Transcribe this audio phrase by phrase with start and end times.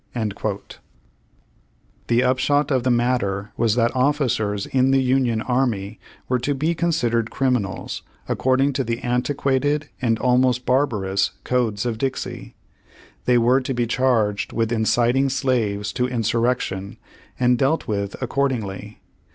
[0.15, 0.77] ^
[2.07, 6.73] The upshot of the matter was that officers in the Union Army were to be
[6.73, 12.55] considered criminals, according to the antiquated and almost barbarous codes of Dixie.
[13.25, 16.97] They were to be charged with in citing slaves to insurrection,
[17.39, 18.95] and dealt with ac cordingly.